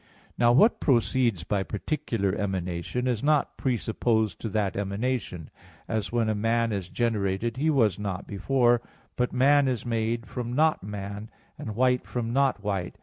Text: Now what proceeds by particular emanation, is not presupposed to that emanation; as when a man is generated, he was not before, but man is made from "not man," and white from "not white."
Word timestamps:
Now 0.35 0.51
what 0.51 0.79
proceeds 0.79 1.43
by 1.43 1.61
particular 1.61 2.33
emanation, 2.33 3.05
is 3.05 3.21
not 3.21 3.55
presupposed 3.55 4.41
to 4.41 4.49
that 4.49 4.75
emanation; 4.75 5.51
as 5.87 6.11
when 6.11 6.27
a 6.27 6.33
man 6.33 6.71
is 6.71 6.89
generated, 6.89 7.57
he 7.57 7.69
was 7.69 7.99
not 7.99 8.25
before, 8.25 8.81
but 9.15 9.31
man 9.31 9.67
is 9.67 9.85
made 9.85 10.25
from 10.25 10.53
"not 10.53 10.81
man," 10.81 11.29
and 11.59 11.75
white 11.75 12.07
from 12.07 12.33
"not 12.33 12.63
white." 12.63 12.97